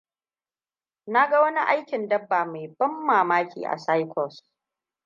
Na 1.07 1.29
ga 1.29 1.41
wani 1.41 1.59
aikin 1.59 2.07
dabba 2.09 2.45
mai 2.45 2.67
ban 2.79 2.91
mamaki 3.05 3.65
a 3.65 3.77
circus. 3.77 4.43